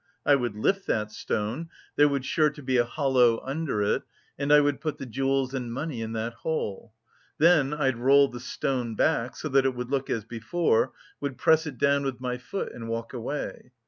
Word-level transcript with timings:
I 0.25 0.33
would 0.33 0.55
lift 0.55 0.87
that 0.87 1.11
stone 1.11 1.69
there 1.95 2.09
would 2.09 2.25
sure 2.25 2.49
to 2.49 2.63
be 2.63 2.77
a 2.77 2.83
hollow 2.85 3.39
under 3.43 3.83
it, 3.83 4.01
and 4.35 4.51
I 4.51 4.59
would 4.59 4.81
put 4.81 4.97
the 4.97 5.05
jewels 5.05 5.53
and 5.53 5.71
money 5.71 6.01
in 6.01 6.13
that 6.13 6.33
hole. 6.33 6.95
Then 7.37 7.71
I'd 7.71 7.99
roll 7.99 8.27
the 8.27 8.39
stone 8.39 8.95
back 8.95 9.35
so 9.35 9.47
that 9.49 9.63
it 9.67 9.75
would 9.75 9.91
look 9.91 10.09
as 10.09 10.25
before, 10.25 10.93
would 11.19 11.37
press 11.37 11.67
it 11.67 11.77
down 11.77 12.01
with 12.03 12.19
my 12.19 12.39
foot 12.39 12.71
and 12.73 12.89
walk 12.89 13.13
away. 13.13 13.73